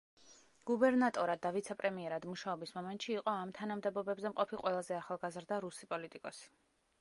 გუბერნატორად 0.67 1.41
და 1.43 1.51
ვიცე-პრემიერად 1.57 2.25
მუშაობის 2.29 2.73
მომენტში 2.77 3.13
იყო 3.17 3.35
ამ 3.43 3.53
თანამდებობებზე 3.59 4.33
მყოფი 4.33 4.61
ყველაზე 4.63 4.99
ახალგაზრდა 5.03 5.61
რუსი 5.69 5.91
პოლიტიკოსი. 5.95 6.51